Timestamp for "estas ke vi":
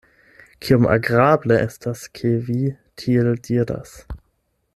1.67-2.59